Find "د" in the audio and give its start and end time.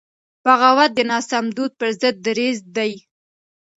0.95-0.99